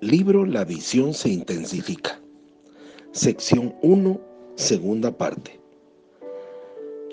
[0.00, 2.20] Libro La visión se intensifica.
[3.10, 4.20] Sección 1,
[4.54, 5.58] segunda parte.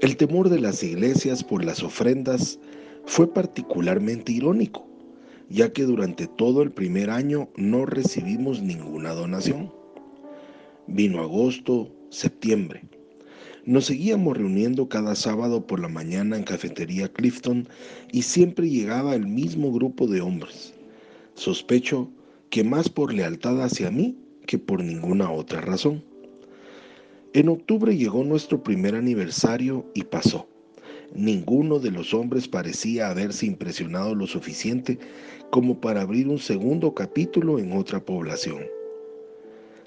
[0.01, 2.59] El temor de las iglesias por las ofrendas
[3.07, 4.85] fue particularmente irónico,
[5.49, 9.73] ya que durante todo el primer año no recibimos ninguna donación.
[10.86, 12.83] Vino agosto, septiembre.
[13.65, 17.67] Nos seguíamos reuniendo cada sábado por la mañana en Cafetería Clifton
[18.11, 20.75] y siempre llegaba el mismo grupo de hombres.
[21.33, 22.11] Sospecho
[22.50, 26.04] que más por lealtad hacia mí que por ninguna otra razón.
[27.33, 30.47] En octubre llegó nuestro primer aniversario y pasó.
[31.14, 35.00] Ninguno de los hombres parecía haberse impresionado lo suficiente
[35.50, 38.64] como para abrir un segundo capítulo en otra población.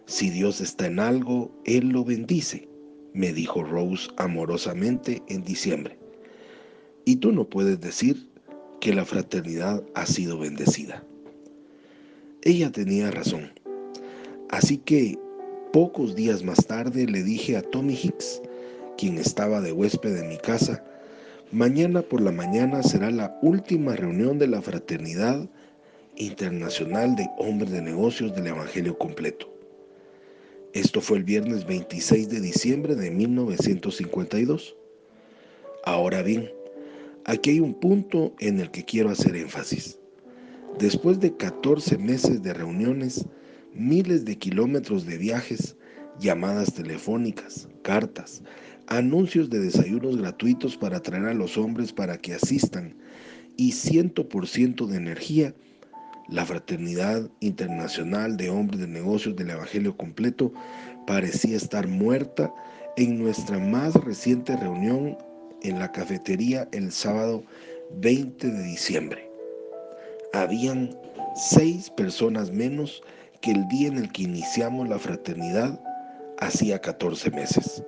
[0.07, 2.69] Si Dios está en algo, Él lo bendice,
[3.13, 5.99] me dijo Rose amorosamente en diciembre.
[7.05, 8.29] Y tú no puedes decir
[8.81, 11.05] que la fraternidad ha sido bendecida.
[12.43, 13.53] Ella tenía razón.
[14.49, 15.19] Así que
[15.73, 18.41] pocos días más tarde le dije a Tommy Hicks,
[18.97, 20.85] quien estaba de huésped en mi casa,
[21.51, 25.49] mañana por la mañana será la última reunión de la Fraternidad
[26.15, 29.53] Internacional de Hombres de Negocios del Evangelio Completo.
[30.75, 34.77] Esto fue el viernes 26 de diciembre de 1952.
[35.85, 36.53] Ahora bien,
[37.25, 39.98] aquí hay un punto en el que quiero hacer énfasis.
[40.79, 43.27] Después de 14 meses de reuniones,
[43.75, 45.77] miles de kilómetros de viajes,
[46.21, 48.45] llamadas telefónicas, cartas,
[48.87, 52.97] anuncios de desayunos gratuitos para atraer a los hombres para que asistan
[53.57, 55.53] y 100% de energía,
[56.29, 60.53] la Fraternidad Internacional de Hombres de Negocios del Evangelio Completo
[61.09, 62.55] parecía estar muerta
[62.97, 65.19] en nuestra más reciente reunión
[65.61, 67.43] en la cafetería el sábado
[67.97, 69.28] 20 de diciembre
[70.33, 70.97] habían
[71.35, 73.03] seis personas menos
[73.41, 75.81] que el día en el que iniciamos la fraternidad
[76.39, 77.83] hacía 14 meses.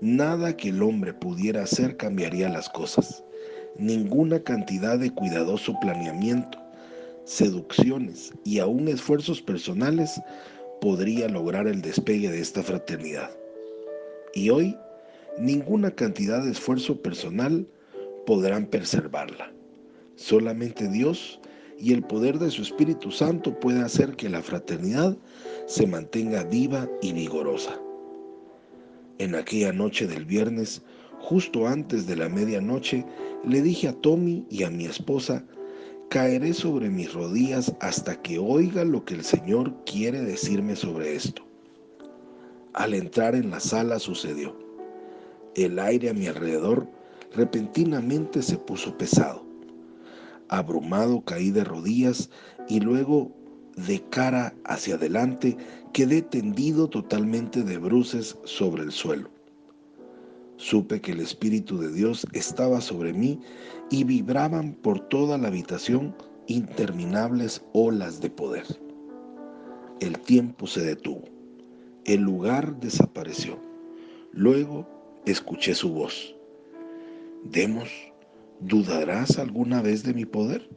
[0.00, 3.24] Nada que el hombre pudiera hacer cambiaría las cosas.
[3.76, 6.58] Ninguna cantidad de cuidadoso planeamiento,
[7.24, 10.20] seducciones y aún esfuerzos personales
[10.80, 13.30] podría lograr el despegue de esta fraternidad.
[14.34, 14.76] Y hoy,
[15.38, 17.66] ninguna cantidad de esfuerzo personal
[18.26, 19.52] podrán preservarla.
[20.18, 21.38] Solamente Dios
[21.78, 25.16] y el poder de su Espíritu Santo puede hacer que la fraternidad
[25.66, 27.80] se mantenga viva y vigorosa.
[29.18, 30.82] En aquella noche del viernes,
[31.20, 33.06] justo antes de la medianoche,
[33.44, 35.44] le dije a Tommy y a mi esposa,
[36.08, 41.42] caeré sobre mis rodillas hasta que oiga lo que el Señor quiere decirme sobre esto.
[42.72, 44.56] Al entrar en la sala sucedió.
[45.54, 46.88] El aire a mi alrededor
[47.36, 49.47] repentinamente se puso pesado.
[50.48, 52.30] Abrumado caí de rodillas
[52.68, 53.32] y luego
[53.76, 55.56] de cara hacia adelante
[55.92, 59.30] quedé tendido totalmente de bruces sobre el suelo.
[60.56, 63.40] Supe que el Espíritu de Dios estaba sobre mí
[63.90, 66.14] y vibraban por toda la habitación
[66.48, 68.66] interminables olas de poder.
[70.00, 71.24] El tiempo se detuvo.
[72.04, 73.58] El lugar desapareció.
[74.32, 74.88] Luego
[75.26, 76.34] escuché su voz.
[77.44, 77.88] Demos
[78.60, 80.68] ¿dudarás alguna vez de mi poder?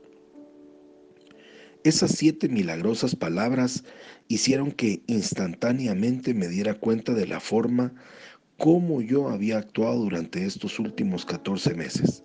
[1.83, 3.83] Esas siete milagrosas palabras
[4.27, 7.93] hicieron que instantáneamente me diera cuenta de la forma
[8.57, 12.23] como yo había actuado durante estos últimos 14 meses.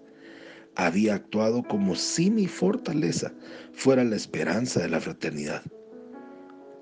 [0.75, 3.33] Había actuado como si mi fortaleza
[3.73, 5.63] fuera la esperanza de la fraternidad.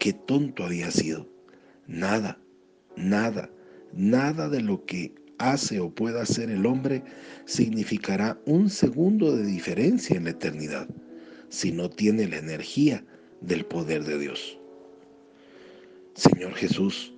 [0.00, 1.28] Qué tonto había sido.
[1.86, 2.40] Nada,
[2.96, 3.48] nada,
[3.92, 7.02] nada de lo que hace o pueda hacer el hombre
[7.44, 10.88] significará un segundo de diferencia en la eternidad
[11.48, 13.04] si no tiene la energía
[13.40, 14.58] del poder de Dios.
[16.14, 17.14] Señor Jesús,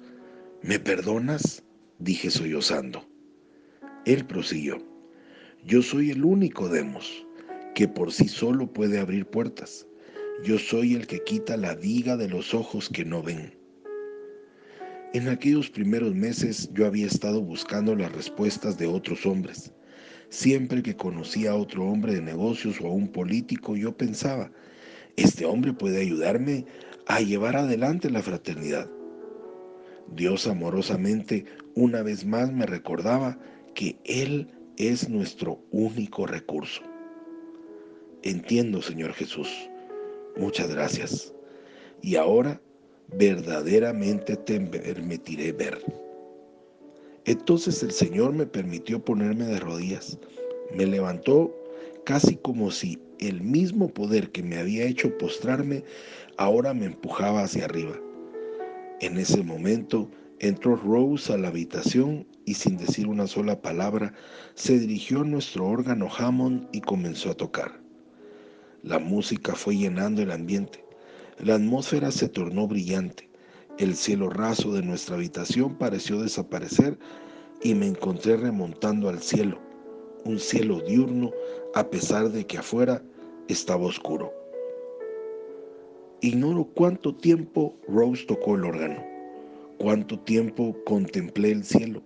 [0.62, 1.62] ¿me perdonas?
[1.98, 3.06] dije sollozando.
[4.04, 4.78] Él prosiguió,
[5.64, 7.26] yo soy el único demos
[7.74, 9.86] que por sí solo puede abrir puertas.
[10.44, 13.54] Yo soy el que quita la viga de los ojos que no ven.
[15.12, 19.72] En aquellos primeros meses yo había estado buscando las respuestas de otros hombres.
[20.28, 24.50] Siempre que conocía a otro hombre de negocios o a un político, yo pensaba,
[25.16, 26.66] este hombre puede ayudarme
[27.06, 28.90] a llevar adelante la fraternidad.
[30.14, 31.44] Dios amorosamente
[31.74, 33.38] una vez más me recordaba
[33.74, 36.82] que Él es nuestro único recurso.
[38.22, 39.48] Entiendo, Señor Jesús.
[40.36, 41.32] Muchas gracias.
[42.02, 42.60] Y ahora
[43.12, 45.78] verdaderamente te permitiré ver.
[47.24, 50.18] Entonces el Señor me permitió ponerme de rodillas,
[50.74, 51.54] me levantó
[52.04, 55.82] casi como si el mismo poder que me había hecho postrarme
[56.36, 57.96] ahora me empujaba hacia arriba.
[59.00, 60.08] En ese momento
[60.38, 64.14] entró Rose a la habitación y sin decir una sola palabra
[64.54, 67.80] se dirigió a nuestro órgano Hammond y comenzó a tocar.
[68.82, 70.85] La música fue llenando el ambiente.
[71.38, 73.28] La atmósfera se tornó brillante.
[73.78, 76.98] El cielo raso de nuestra habitación pareció desaparecer
[77.62, 79.58] y me encontré remontando al cielo,
[80.24, 81.32] un cielo diurno
[81.74, 83.02] a pesar de que afuera
[83.48, 84.32] estaba oscuro.
[86.22, 89.04] Ignoro cuánto tiempo Rose tocó el órgano,
[89.78, 92.02] cuánto tiempo contemplé el cielo,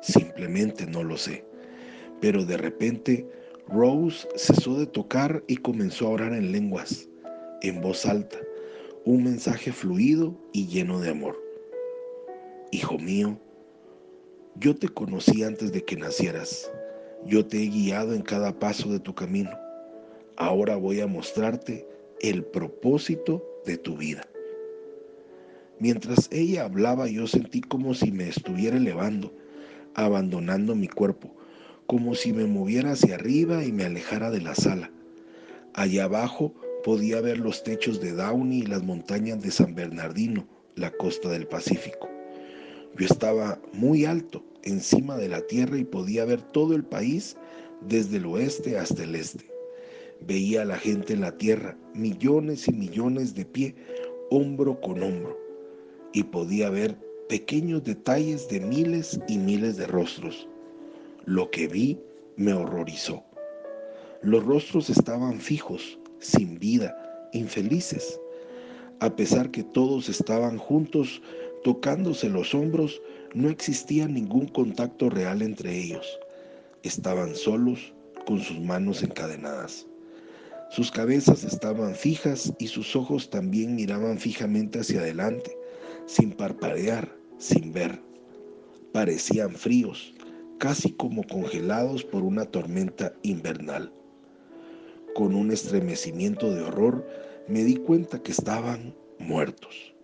[0.00, 1.44] simplemente no lo sé.
[2.20, 3.28] Pero de repente
[3.68, 7.08] Rose cesó de tocar y comenzó a orar en lenguas,
[7.62, 8.38] en voz alta,
[9.04, 11.36] un mensaje fluido y lleno de amor.
[12.70, 13.38] Hijo mío,
[14.56, 16.70] yo te conocí antes de que nacieras,
[17.26, 19.50] yo te he guiado en cada paso de tu camino.
[20.36, 21.86] Ahora voy a mostrarte
[22.20, 24.26] el propósito de tu vida.
[25.80, 29.32] Mientras ella hablaba yo sentí como si me estuviera elevando,
[29.94, 31.34] abandonando mi cuerpo,
[31.86, 34.92] como si me moviera hacia arriba y me alejara de la sala.
[35.74, 40.90] Allá abajo podía ver los techos de Downey y las montañas de San Bernardino, la
[40.90, 42.08] costa del Pacífico.
[42.98, 47.36] Yo estaba muy alto, encima de la tierra y podía ver todo el país
[47.88, 49.50] desde el oeste hasta el este.
[50.26, 53.74] Veía a la gente en la tierra, millones y millones de pie,
[54.30, 55.38] hombro con hombro,
[56.12, 56.96] y podía ver
[57.28, 60.48] pequeños detalles de miles y miles de rostros.
[61.24, 61.98] Lo que vi
[62.36, 63.24] me horrorizó.
[64.22, 66.96] Los rostros estaban fijos, sin vida,
[67.32, 68.18] infelices.
[69.00, 71.20] A pesar que todos estaban juntos,
[71.64, 73.02] tocándose los hombros,
[73.34, 76.06] no existía ningún contacto real entre ellos.
[76.82, 77.92] Estaban solos,
[78.26, 79.86] con sus manos encadenadas.
[80.70, 85.56] Sus cabezas estaban fijas y sus ojos también miraban fijamente hacia adelante,
[86.06, 88.00] sin parpadear, sin ver.
[88.92, 90.14] Parecían fríos,
[90.58, 93.92] casi como congelados por una tormenta invernal.
[95.14, 97.06] Con un estremecimiento de horror
[97.48, 99.94] me di cuenta que estaban muertos.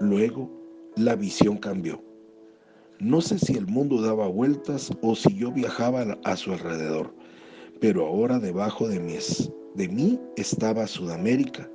[0.00, 0.50] Luego
[0.96, 2.02] la visión cambió.
[2.98, 7.12] No sé si el mundo daba vueltas o si yo viajaba a su alrededor
[7.80, 9.16] pero ahora debajo de mí,
[9.74, 11.70] de mí estaba Sudamérica,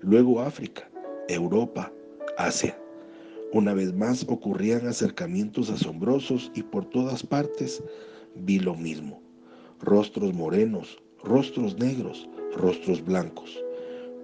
[0.00, 0.88] luego África,
[1.28, 1.92] Europa,
[2.36, 2.78] Asia.
[3.52, 7.82] Una vez más ocurrían acercamientos asombrosos y por todas partes
[8.34, 9.20] vi lo mismo.
[9.80, 13.62] Rostros morenos, rostros negros, rostros blancos,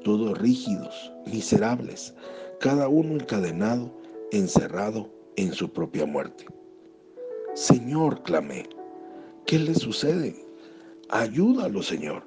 [0.02, 2.14] todos rígidos, miserables,
[2.60, 3.92] cada uno encadenado,
[4.32, 6.46] encerrado en su propia muerte.
[7.54, 8.68] Señor, clamé,
[9.46, 10.34] ¿qué le sucede?
[11.10, 12.26] Ayúdalo, Señor.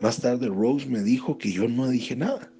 [0.00, 2.50] Más tarde Rose me dijo que yo no dije nada,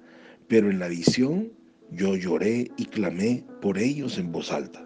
[0.47, 1.51] pero en la visión
[1.91, 4.85] yo lloré y clamé por ellos en voz alta.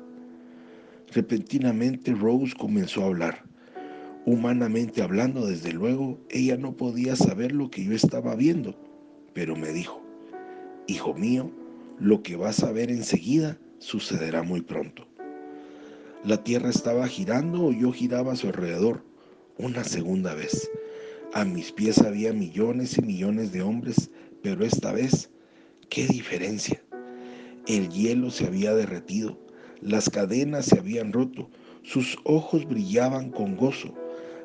[1.13, 3.48] Repentinamente Rose comenzó a hablar.
[4.25, 8.75] Humanamente hablando, desde luego, ella no podía saber lo que yo estaba viendo,
[9.33, 10.01] pero me dijo,
[10.87, 11.51] Hijo mío,
[11.99, 15.07] lo que vas a ver enseguida sucederá muy pronto.
[16.23, 19.03] La tierra estaba girando o yo giraba a su alrededor
[19.57, 20.69] una segunda vez.
[21.33, 24.09] A mis pies había millones y millones de hombres,
[24.41, 25.29] pero esta vez,
[25.89, 26.81] qué diferencia.
[27.67, 29.37] El hielo se había derretido,
[29.81, 31.49] las cadenas se habían roto,
[31.83, 33.93] sus ojos brillaban con gozo,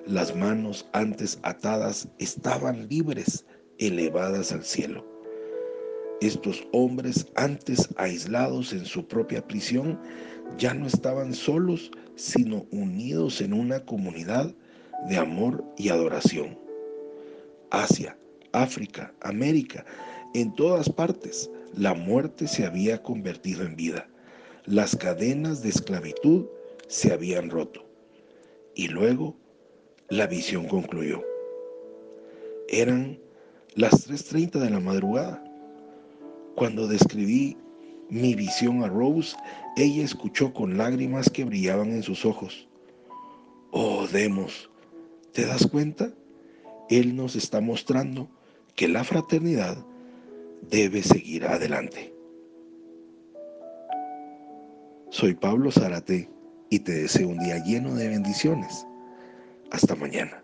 [0.07, 3.47] las manos antes atadas estaban libres,
[3.79, 5.05] elevadas al cielo.
[6.21, 9.99] Estos hombres antes aislados en su propia prisión
[10.59, 14.55] ya no estaban solos, sino unidos en una comunidad
[15.09, 16.59] de amor y adoración.
[17.71, 18.17] Asia,
[18.53, 19.85] África, América,
[20.35, 24.09] en todas partes, la muerte se había convertido en vida.
[24.67, 26.47] Las cadenas de esclavitud
[26.89, 27.85] se habían roto.
[28.75, 29.37] Y luego
[30.09, 31.23] la visión concluyó.
[32.69, 33.19] Eran
[33.75, 35.43] las 3.30 de la madrugada.
[36.55, 37.57] Cuando describí
[38.09, 39.37] mi visión a Rose,
[39.77, 42.69] ella escuchó con lágrimas que brillaban en sus ojos.
[43.71, 44.71] Oh, Demos,
[45.35, 46.13] ¿Te das cuenta?
[46.89, 48.29] Él nos está mostrando
[48.77, 49.77] que la fraternidad
[50.71, 52.15] debe seguir adelante.
[55.11, 56.31] Soy Pablo Zárate
[56.71, 58.87] y te deseo un día lleno de bendiciones.
[59.75, 60.44] Hasta mañana.